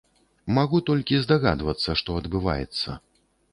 [0.57, 2.99] Магу толькі здагадвацца, што адбываецца.